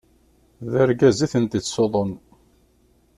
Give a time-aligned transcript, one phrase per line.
[0.71, 2.11] D argaz i tent-ittṣuḍun.